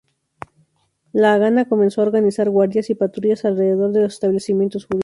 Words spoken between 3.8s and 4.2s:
de los